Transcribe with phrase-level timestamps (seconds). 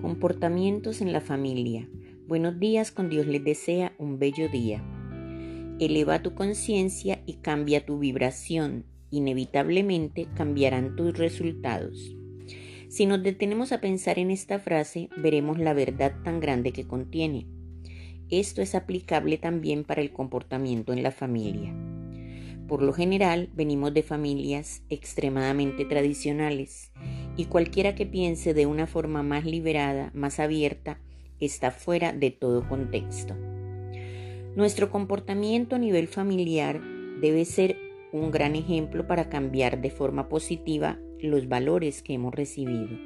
[0.00, 1.88] Comportamientos en la familia.
[2.28, 4.80] Buenos días, con Dios les desea un bello día.
[5.80, 8.84] Eleva tu conciencia y cambia tu vibración.
[9.10, 12.14] Inevitablemente cambiarán tus resultados.
[12.88, 17.48] Si nos detenemos a pensar en esta frase, veremos la verdad tan grande que contiene.
[18.30, 21.74] Esto es aplicable también para el comportamiento en la familia.
[22.68, 26.92] Por lo general, venimos de familias extremadamente tradicionales
[27.38, 30.98] y cualquiera que piense de una forma más liberada, más abierta,
[31.38, 33.36] está fuera de todo contexto.
[34.56, 36.80] Nuestro comportamiento a nivel familiar
[37.20, 37.76] debe ser
[38.12, 42.98] un gran ejemplo para cambiar de forma positiva los valores que hemos recibido.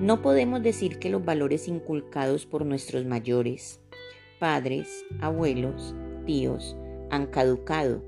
[0.00, 3.80] No podemos decir que los valores inculcados por nuestros mayores,
[4.40, 5.94] padres, abuelos,
[6.26, 6.76] tíos,
[7.08, 8.02] han caducado.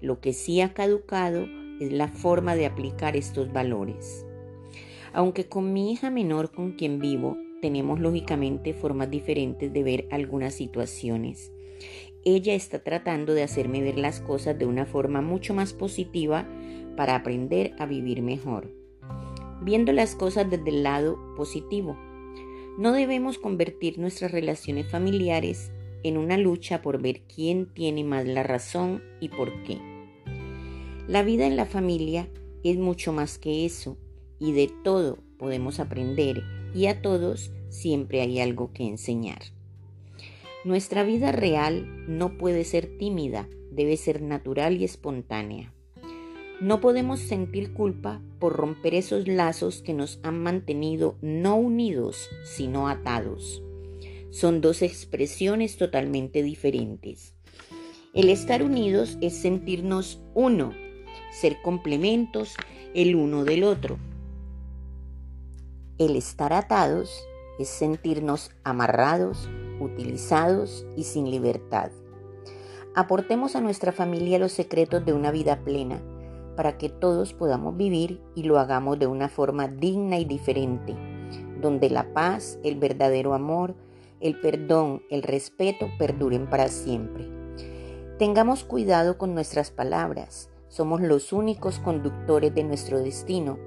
[0.00, 1.48] Lo que sí ha caducado
[1.80, 4.24] es la forma de aplicar estos valores.
[5.12, 10.54] Aunque con mi hija menor con quien vivo tenemos lógicamente formas diferentes de ver algunas
[10.54, 11.52] situaciones.
[12.24, 16.46] Ella está tratando de hacerme ver las cosas de una forma mucho más positiva
[16.96, 18.72] para aprender a vivir mejor.
[19.62, 21.96] Viendo las cosas desde el lado positivo.
[22.76, 25.72] No debemos convertir nuestras relaciones familiares
[26.04, 29.78] en una lucha por ver quién tiene más la razón y por qué.
[31.08, 32.28] La vida en la familia
[32.62, 33.96] es mucho más que eso
[34.38, 36.42] y de todo podemos aprender
[36.74, 39.40] y a todos siempre hay algo que enseñar.
[40.64, 45.72] Nuestra vida real no puede ser tímida, debe ser natural y espontánea.
[46.60, 52.88] No podemos sentir culpa por romper esos lazos que nos han mantenido no unidos, sino
[52.88, 53.62] atados.
[54.30, 57.34] Son dos expresiones totalmente diferentes.
[58.12, 60.72] El estar unidos es sentirnos uno,
[61.30, 62.54] ser complementos
[62.94, 63.98] el uno del otro.
[65.98, 67.26] El estar atados
[67.58, 69.50] es sentirnos amarrados,
[69.80, 71.90] utilizados y sin libertad.
[72.94, 76.00] Aportemos a nuestra familia los secretos de una vida plena
[76.54, 80.96] para que todos podamos vivir y lo hagamos de una forma digna y diferente,
[81.60, 83.74] donde la paz, el verdadero amor,
[84.20, 87.28] el perdón, el respeto perduren para siempre.
[88.20, 93.58] Tengamos cuidado con nuestras palabras, somos los únicos conductores de nuestro destino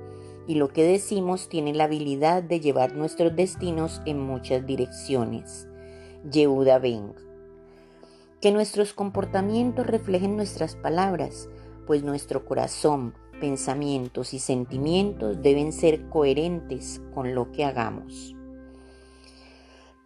[0.52, 5.70] y lo que decimos tiene la habilidad de llevar nuestros destinos en muchas direcciones.
[6.30, 7.14] Yehuda Beng.
[8.42, 11.48] Que nuestros comportamientos reflejen nuestras palabras,
[11.88, 18.36] pues nuestro corazón, pensamientos y sentimientos deben ser coherentes con lo que hagamos.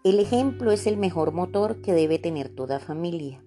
[0.04, 3.44] El ejemplo es el mejor motor que debe tener toda familia.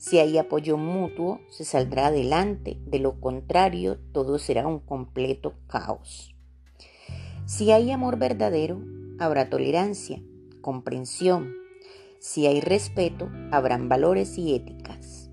[0.00, 6.34] Si hay apoyo mutuo, se saldrá adelante, de lo contrario, todo será un completo caos.
[7.44, 8.82] Si hay amor verdadero,
[9.18, 10.22] habrá tolerancia,
[10.62, 11.52] comprensión.
[12.18, 15.30] Si hay respeto, habrán valores y éticas.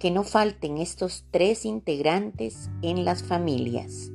[0.00, 4.10] Que no falten estos tres integrantes en las familias.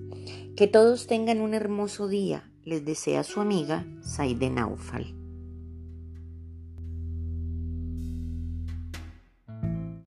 [0.57, 5.24] Que todos tengan un hermoso día, les desea su amiga Saide Naufal.